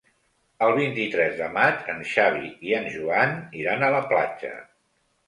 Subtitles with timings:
[0.67, 4.53] El vint-i-tres de maig en Xavi i en Joan iran a la platja.